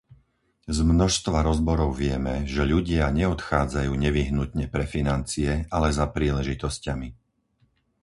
Z 0.65 0.81
množstva 0.93 1.37
rozborov 1.49 1.91
vieme, 2.03 2.35
že 2.53 2.61
ľudia 2.73 3.05
neodchádzajú 3.19 3.91
nevyhnutne 4.05 4.65
pre 4.73 4.85
financie, 4.95 5.51
ale 5.75 5.87
za 5.99 6.05
príležitosťami. 6.17 7.09